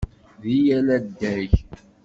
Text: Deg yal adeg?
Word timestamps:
Deg 0.41 0.55
yal 0.65 0.87
adeg? 0.97 1.51